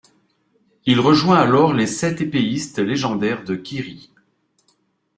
Il 0.87 0.99
rejoint 0.99 1.37
alors 1.37 1.75
les 1.75 1.85
sept 1.85 2.21
épéistes 2.21 2.79
légendaires 2.79 3.43
de 3.43 3.55
Kiri. 3.55 4.09